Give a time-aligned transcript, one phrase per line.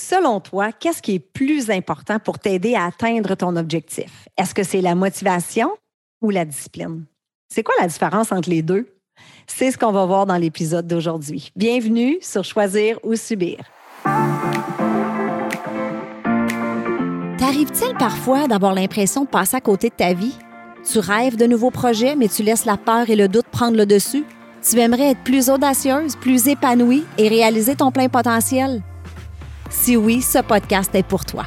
[0.00, 4.26] Selon toi, qu'est-ce qui est plus important pour t'aider à atteindre ton objectif?
[4.38, 5.72] Est-ce que c'est la motivation
[6.22, 7.04] ou la discipline?
[7.52, 8.88] C'est quoi la différence entre les deux?
[9.46, 11.52] C'est ce qu'on va voir dans l'épisode d'aujourd'hui.
[11.54, 13.58] Bienvenue sur Choisir ou Subir.
[17.36, 20.34] T'arrive-t-il parfois d'avoir l'impression de passer à côté de ta vie?
[20.90, 23.84] Tu rêves de nouveaux projets, mais tu laisses la peur et le doute prendre le
[23.84, 24.24] dessus?
[24.66, 28.82] Tu aimerais être plus audacieuse, plus épanouie et réaliser ton plein potentiel?
[29.70, 31.44] Si oui, ce podcast est pour toi.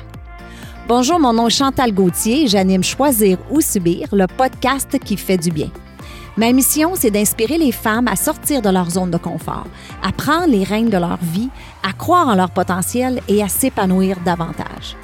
[0.88, 5.38] Bonjour, mon nom est Chantal Gauthier et j'anime Choisir ou Subir, le podcast qui fait
[5.38, 5.70] du bien.
[6.38, 9.68] Ma mission, c'est d'inspirer les femmes à sortir de leur zone de confort,
[10.02, 11.50] à prendre les rênes de leur vie,
[11.88, 14.96] à croire en leur potentiel et à s'épanouir davantage.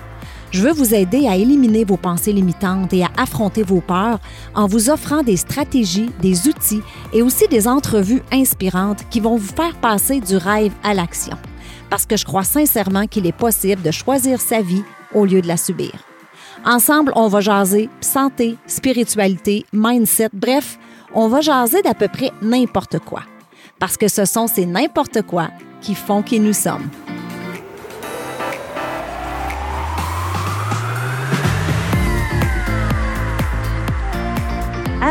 [0.52, 4.20] Je veux vous aider à éliminer vos pensées limitantes et à affronter vos peurs
[4.56, 6.82] en vous offrant des stratégies, des outils
[7.12, 11.38] et aussi des entrevues inspirantes qui vont vous faire passer du rêve à l'action
[11.90, 15.48] parce que je crois sincèrement qu'il est possible de choisir sa vie au lieu de
[15.48, 15.92] la subir.
[16.66, 20.78] Ensemble, on va jaser santé, spiritualité, mindset, bref,
[21.14, 23.22] on va jaser d'à peu près n'importe quoi.
[23.80, 25.50] Parce que ce sont ces n'importe quoi
[25.82, 26.90] qui font qui nous sommes.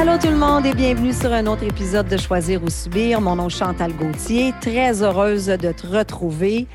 [0.01, 3.21] Allô tout le monde et bienvenue sur un autre épisode de Choisir ou Subir.
[3.21, 6.69] Mon nom est Chantal Gauthier, très heureuse de te retrouver.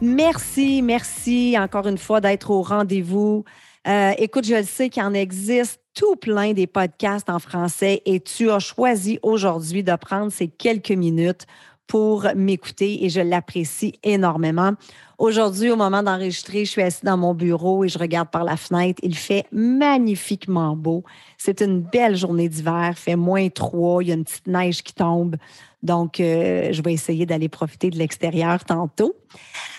[0.00, 3.44] Merci, merci encore une fois d'être au rendez-vous.
[3.88, 8.20] Euh, écoute, je le sais qu'il en existe tout plein des podcasts en français et
[8.20, 11.46] tu as choisi aujourd'hui de prendre ces quelques minutes
[11.92, 14.72] pour m'écouter et je l'apprécie énormément.
[15.18, 18.56] Aujourd'hui, au moment d'enregistrer, je suis assise dans mon bureau et je regarde par la
[18.56, 18.98] fenêtre.
[19.02, 21.04] Il fait magnifiquement beau.
[21.36, 24.94] C'est une belle journée d'hiver, fait moins 3, il y a une petite neige qui
[24.94, 25.36] tombe.
[25.82, 29.14] Donc, euh, je vais essayer d'aller profiter de l'extérieur tantôt.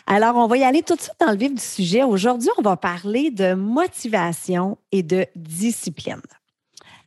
[0.06, 2.04] Alors, on va y aller tout de suite dans le vif du sujet.
[2.04, 6.22] Aujourd'hui, on va parler de motivation et de discipline.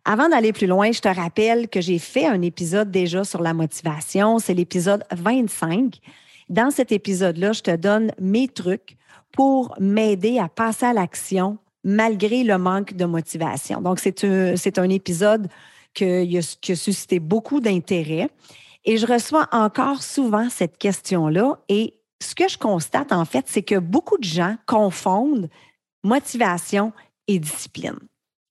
[0.09, 3.53] Avant d'aller plus loin, je te rappelle que j'ai fait un épisode déjà sur la
[3.53, 4.39] motivation.
[4.39, 5.99] C'est l'épisode 25.
[6.49, 8.97] Dans cet épisode-là, je te donne mes trucs
[9.33, 13.81] pour m'aider à passer à l'action malgré le manque de motivation.
[13.81, 14.22] Donc, c'est
[14.78, 15.49] un, épisode
[15.93, 18.31] qui a suscité beaucoup d'intérêt.
[18.84, 21.59] Et je reçois encore souvent cette question-là.
[21.69, 25.49] Et ce que je constate, en fait, c'est que beaucoup de gens confondent
[26.05, 26.93] motivation
[27.27, 27.99] et discipline.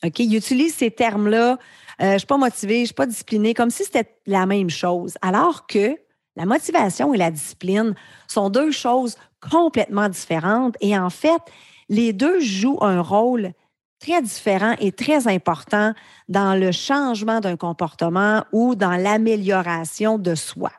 [0.05, 0.19] OK?
[0.19, 1.51] Ils utilisent ces termes-là.
[1.51, 1.57] Euh,
[1.99, 4.69] je ne suis pas motivée, je ne suis pas disciplinée, comme si c'était la même
[4.69, 5.17] chose.
[5.21, 5.97] Alors que
[6.35, 7.95] la motivation et la discipline
[8.27, 9.15] sont deux choses
[9.49, 10.75] complètement différentes.
[10.81, 11.41] Et en fait,
[11.89, 13.53] les deux jouent un rôle
[13.99, 15.93] très différent et très important
[16.27, 20.71] dans le changement d'un comportement ou dans l'amélioration de soi.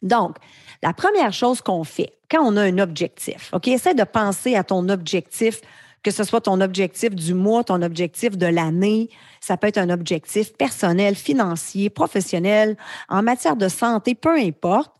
[0.00, 0.36] Donc,
[0.82, 4.64] la première chose qu'on fait quand on a un objectif, OK, essaie de penser à
[4.64, 5.60] ton objectif
[6.02, 9.10] que ce soit ton objectif du mois, ton objectif de l'année,
[9.40, 12.76] ça peut être un objectif personnel, financier, professionnel,
[13.08, 14.92] en matière de santé, peu importe.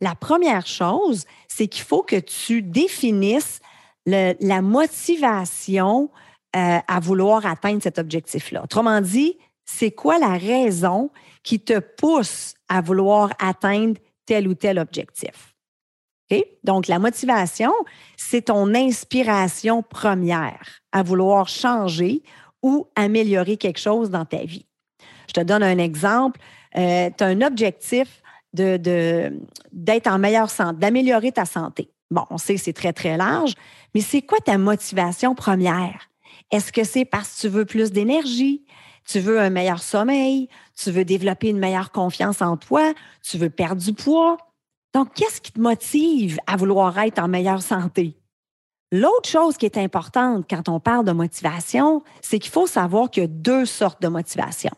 [0.00, 3.60] La première chose, c'est qu'il faut que tu définisses
[4.06, 6.10] la motivation
[6.54, 8.62] euh, à vouloir atteindre cet objectif-là.
[8.64, 11.10] Autrement dit, c'est quoi la raison
[11.42, 15.55] qui te pousse à vouloir atteindre tel ou tel objectif?
[16.64, 17.72] Donc, la motivation,
[18.16, 22.22] c'est ton inspiration première à vouloir changer
[22.62, 24.66] ou améliorer quelque chose dans ta vie.
[25.28, 26.40] Je te donne un exemple.
[26.76, 28.22] Euh, tu as un objectif
[28.52, 31.90] d'être de, en meilleure santé, d'améliorer ta santé.
[32.10, 33.54] Bon, on sait que c'est très, très large,
[33.94, 36.08] mais c'est quoi ta motivation première?
[36.50, 38.64] Est-ce que c'est parce que tu veux plus d'énergie?
[39.04, 40.48] Tu veux un meilleur sommeil?
[40.76, 42.92] Tu veux développer une meilleure confiance en toi?
[43.22, 44.36] Tu veux perdre du poids?
[44.94, 48.16] Donc, qu'est-ce qui te motive à vouloir être en meilleure santé?
[48.92, 53.24] L'autre chose qui est importante quand on parle de motivation, c'est qu'il faut savoir qu'il
[53.24, 54.70] y a deux sortes de motivation.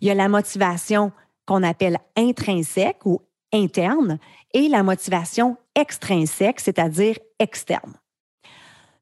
[0.00, 1.12] Il y a la motivation
[1.46, 3.20] qu'on appelle intrinsèque ou
[3.52, 4.18] interne
[4.52, 7.94] et la motivation extrinsèque, c'est-à-dire externe.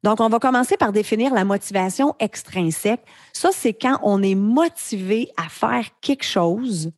[0.02, 3.04] Donc, on va commencer par définir la motivation extrinsèque.
[3.32, 6.90] Ça, c'est quand on est motivé à faire quelque chose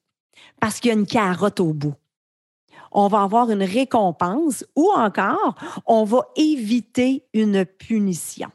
[0.60, 1.94] parce qu'il y a une carotte au bout
[2.94, 5.54] on va avoir une récompense ou encore,
[5.86, 8.50] on va éviter une punition.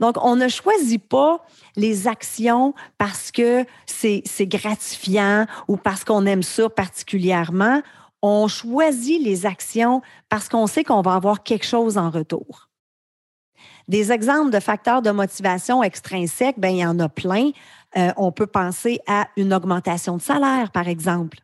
[0.00, 1.44] Donc, on ne choisit pas
[1.76, 7.82] les actions parce que c'est gratifiant ou parce qu'on aime ça particulièrement.
[8.22, 12.68] On choisit les actions parce qu'on sait qu'on va avoir quelque chose en retour.
[13.88, 17.50] Des exemples de facteurs de motivation extrinsèques, ben, il y en a plein.
[17.96, 21.38] Euh, on peut penser à une augmentation de salaire, par exemple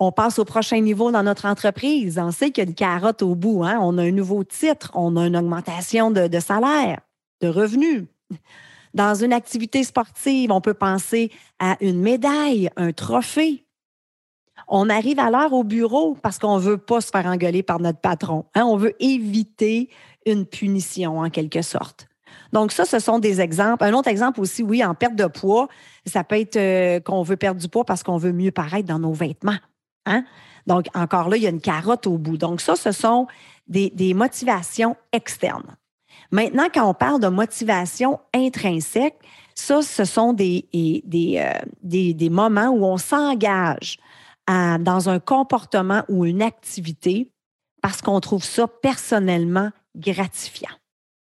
[0.00, 2.20] On passe au prochain niveau dans notre entreprise.
[2.22, 3.64] On sait qu'il y a une carotte au bout.
[3.64, 3.78] Hein?
[3.82, 7.00] On a un nouveau titre, on a une augmentation de, salaire,
[7.40, 8.04] de revenus.
[8.94, 13.66] Dans une activité sportive, on peut penser à une médaille, un trophée.
[14.68, 17.80] On arrive à l'heure au bureau parce qu'on ne veut pas se faire engueuler par
[17.80, 18.44] notre patron.
[18.54, 18.64] Hein?
[18.64, 19.90] On veut éviter
[20.26, 22.06] une punition en quelque sorte.
[22.52, 23.84] Donc, ça, ce sont des exemples.
[23.84, 25.68] Un autre exemple aussi, oui, en perte de poids,
[26.06, 28.98] ça peut être euh, qu'on veut perdre du poids parce qu'on veut mieux paraître dans
[28.98, 29.58] nos vêtements.
[30.08, 30.24] Hein?
[30.66, 32.36] Donc, encore là, il y a une carotte au bout.
[32.36, 33.26] Donc, ça, ce sont
[33.68, 35.76] des, motivations externes.
[36.30, 39.16] Maintenant, quand on parle de motivation intrinsèque,
[39.54, 41.52] ça, ce sont des, euh,
[41.82, 43.98] des, des moments où on s'engage
[44.46, 47.30] dans un comportement ou une activité
[47.82, 50.70] parce qu'on trouve ça personnellement gratifiant.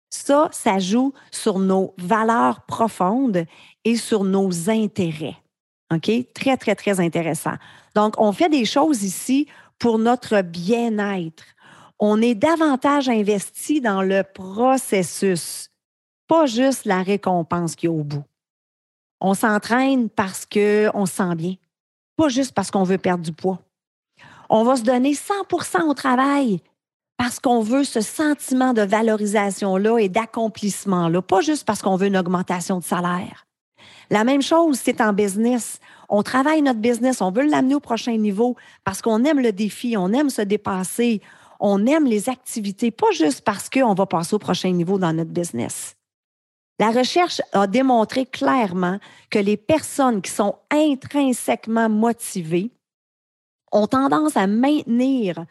[0.09, 3.45] Ça, ça joue sur nos valeurs profondes
[3.85, 5.37] et sur nos intérêts.
[5.91, 6.09] OK?
[6.33, 7.55] Très, très, très intéressant.
[7.95, 9.47] Donc, on fait des choses ici
[9.77, 11.43] pour notre bien-être.
[11.99, 15.69] On est davantage investi dans le processus,
[16.27, 18.23] pas juste la récompense qui est au bout.
[19.19, 21.55] On s'entraîne parce qu'on se sent bien,
[22.15, 23.59] pas juste parce qu'on veut perdre du poids.
[24.49, 26.59] On va se donner 100% au travail
[27.17, 32.17] parce qu'on veut ce sentiment de valorisation-là et d'accomplissement-là, pas juste parce qu'on veut une
[32.17, 33.45] augmentation de salaire.
[34.09, 35.79] La même chose, c'est en business.
[36.09, 39.95] On travaille notre business, on veut l'amener au prochain niveau parce qu'on aime le défi,
[39.97, 41.21] on aime se dépasser,
[41.59, 45.31] on aime les activités, pas juste parce qu'on va passer au prochain niveau dans notre
[45.31, 45.95] business.
[46.79, 48.97] La recherche a démontré clairement
[49.29, 52.71] que les personnes qui sont intrinsèquement motivées
[53.71, 55.45] ont tendance à maintenir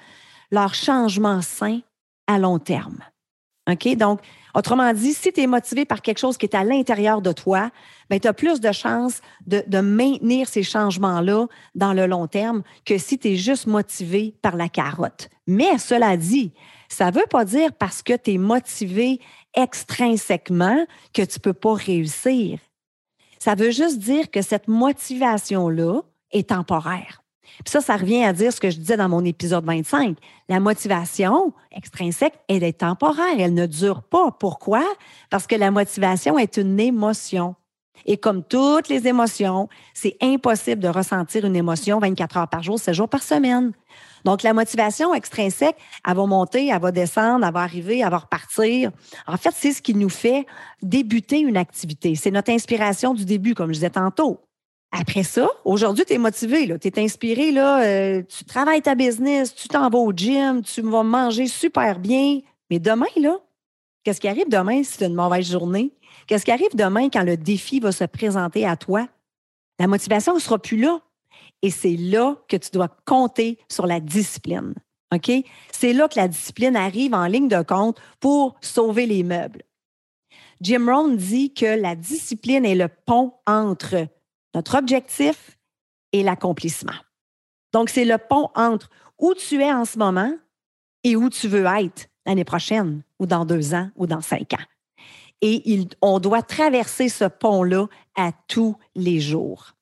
[0.51, 1.81] leur changement sain
[2.27, 2.99] à long terme.
[3.97, 4.21] Donc,
[4.55, 7.71] autrement dit, si tu es motivé par quelque chose qui est à l'intérieur de toi,
[8.09, 12.63] ben, tu as plus de chances de, de maintenir ces changements-là dans le long terme
[12.85, 15.29] que si tu es juste motivé par la carotte.
[15.47, 16.53] Mais cela dit,
[16.89, 19.21] ça ne veut pas dire parce que tu es motivé
[19.55, 22.59] extrinsèquement que tu ne peux pas réussir.
[23.39, 26.03] Ça veut juste dire que cette motivation-là
[26.33, 27.23] est temporaire.
[27.65, 30.17] Puis ça, ça revient à dire ce que je disais dans mon épisode 25.
[30.49, 34.31] La motivation extrinsèque, elle est temporaire, elle ne dure pas.
[34.31, 34.85] Pourquoi?
[35.31, 37.55] Parce que la motivation est une émotion.
[38.07, 42.79] Et comme toutes les émotions, c'est impossible de ressentir une émotion 24 heures par jour,
[42.79, 43.73] 7 jours par semaine.
[44.25, 45.77] Donc, la motivation extrinsèque,
[46.07, 48.91] elle va monter, elle va descendre, elle va arriver, elle va repartir.
[49.27, 50.47] En fait, c'est ce qui nous fait
[50.83, 52.15] débuter une activité.
[52.15, 54.41] C'est notre inspiration du début, comme je disais tantôt.
[54.93, 59.69] Après ça, aujourd'hui, tu es motivé, tu es inspiré, euh, tu travailles ta business, tu
[59.69, 62.41] t'en vas au gym, tu vas manger super bien.
[62.71, 63.39] Mais demain, là,
[64.03, 65.93] qu'est-ce qui arrive demain si tu as une mauvaise journée?
[66.27, 69.07] Qu'est-ce qui arrive demain quand le défi va se présenter à toi?
[69.79, 71.01] La motivation ne sera plus là.
[71.63, 74.75] Et c'est là que tu dois compter sur la discipline.
[75.73, 79.63] C'est là que la discipline arrive en ligne de compte pour sauver les meubles.
[80.61, 84.07] Jim Rohn dit que la discipline est le pont entre
[84.55, 85.59] notre objectif
[86.13, 86.99] et l'accomplissement.
[87.73, 90.33] Donc, c'est le pont entre où tu es en ce moment
[91.05, 94.65] et où tu veux être l'année prochaine ou dans deux ans ou dans cinq ans.
[95.43, 97.87] Et on doit traverser ce pont-là
[98.17, 99.73] à tous les jours.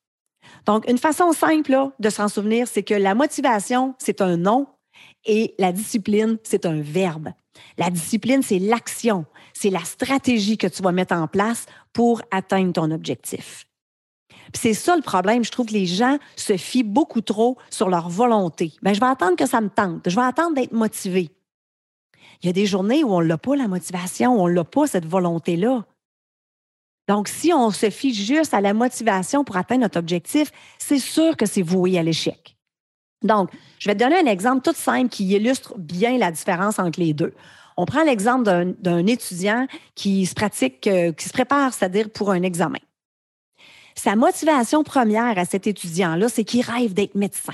[0.65, 4.67] Donc, une façon simple de s'en souvenir, c'est que la motivation, c'est un nom
[5.25, 7.29] et la discipline, c'est un verbe.
[7.77, 12.73] La discipline, c'est l'action, c'est la stratégie que tu vas mettre en place pour atteindre
[12.73, 13.68] ton objectif
[14.53, 15.43] c'est ça le problème.
[15.43, 18.73] Je trouve que les gens se fient beaucoup trop sur leur volonté.
[18.81, 20.09] Ben, je vais attendre que ça me tente.
[20.09, 21.29] Je vais attendre d'être motivé.
[22.41, 25.05] Il y a des journées où on n'a pas la motivation, on n'a pas cette
[25.05, 25.83] volonté-là.
[27.07, 31.35] Donc, si on se fie juste à la motivation pour atteindre notre objectif, c'est sûr
[31.35, 32.55] que c'est voué à l'échec.
[33.23, 36.99] Donc, je vais te donner un exemple tout simple qui illustre bien la différence entre
[36.99, 37.33] les deux.
[37.77, 38.43] On prend l'exemple
[38.79, 42.79] d'un étudiant qui se pratique, euh, qui se prépare, c'est-à-dire pour un examen.
[43.95, 47.53] Sa motivation première à cet étudiant-là, c'est qu'il rêve d'être médecin.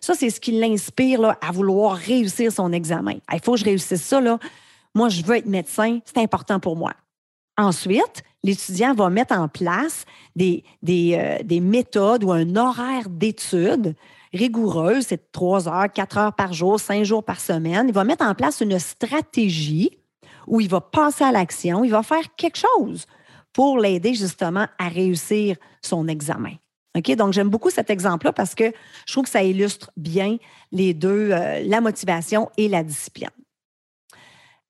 [0.00, 3.14] Ça, c'est ce qui l'inspire à vouloir réussir son examen.
[3.32, 4.20] Il faut que je réussisse ça.
[4.20, 4.38] Là.
[4.94, 6.92] Moi, je veux être médecin, c'est important pour moi.
[7.58, 10.04] Ensuite, l'étudiant va mettre en place
[10.36, 13.94] des, des, euh, des méthodes ou un horaire d'études
[14.32, 17.86] rigoureuse, c'est trois heures, quatre heures par jour, cinq jours par semaine.
[17.88, 19.90] Il va mettre en place une stratégie
[20.46, 23.06] où il va passer à l'action, il va faire quelque chose
[23.56, 26.52] pour l'aider justement à réussir son examen.
[27.16, 28.70] Donc, j'aime beaucoup cet exemple-là parce que
[29.06, 30.36] je trouve que ça illustre bien
[30.72, 33.30] les deux, euh, la motivation et la discipline.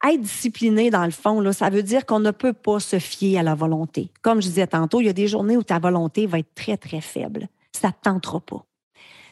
[0.08, 3.38] Être discipliné, dans le fond, là, ça veut dire qu'on ne peut pas se fier
[3.38, 4.12] à la volonté.
[4.22, 6.76] Comme je disais tantôt, il y a des journées où ta volonté va être très,
[6.76, 7.48] très faible.
[7.72, 8.64] Ça ne tentera pas.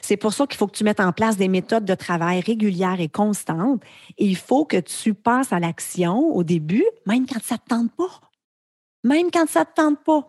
[0.00, 3.00] C'est pour ça qu'il faut que tu mettes en place des méthodes de travail régulières
[3.00, 3.80] et constantes.
[4.18, 7.68] Et il faut que tu passes à l'action au début, même quand ça ne te
[7.68, 8.20] tente pas.
[9.04, 10.26] Même quand ça ne te tente pas.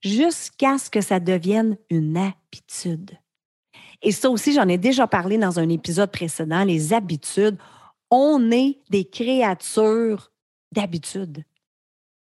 [0.00, 3.12] Jusqu'à ce que ça devienne une habitude.
[4.02, 7.56] Et ça aussi, j'en ai déjà parlé dans un épisode précédent, les habitudes.
[8.10, 10.32] On est des créatures
[10.72, 11.44] d'habitude.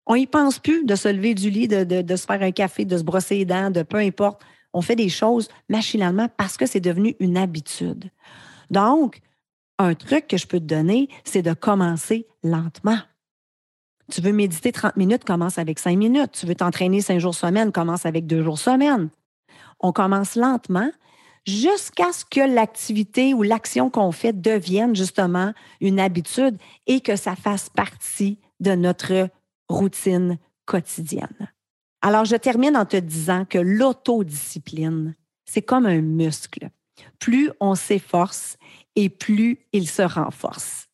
[0.05, 2.97] On n'y pense plus de se lever du lit, de, se faire un café, de
[2.97, 4.41] se brosser les dents, de peu importe.
[4.73, 8.09] On fait des choses machinalement parce que c'est devenu une habitude.
[8.69, 9.21] Donc,
[9.79, 12.99] un truc que je peux te donner, c'est de commencer lentement.
[14.13, 16.33] Tu veux méditer 30 minutes, commence avec 5 minutes.
[16.33, 19.09] Tu veux t'entraîner 5 jours semaine, commence avec 2 jours semaine.
[19.79, 20.91] On commence lentement
[21.47, 25.51] jusqu'à ce que l'activité ou l'action qu'on fait devienne justement
[25.81, 29.29] une habitude et que ça fasse partie de notre
[29.67, 31.51] routine quotidienne.
[32.03, 36.69] Alors, je termine en te disant que l'autodiscipline, c'est comme un muscle.
[37.17, 38.57] Plus on s'efforce
[38.95, 40.87] et plus il se renforce.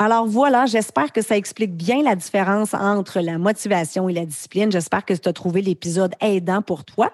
[0.00, 4.70] Alors voilà, j'espère que ça explique bien la différence entre la motivation et la discipline.
[4.70, 7.10] J'espère que tu as trouvé l'épisode aidant pour toi.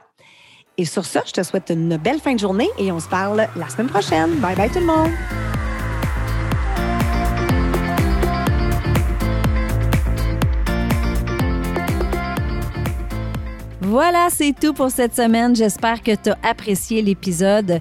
[0.77, 3.47] Et sur ça, je te souhaite une belle fin de journée et on se parle
[3.57, 4.35] la semaine prochaine.
[4.35, 5.11] Bye bye tout le monde.
[13.81, 15.57] Voilà, c'est tout pour cette semaine.
[15.57, 17.81] J'espère que tu as apprécié l'épisode.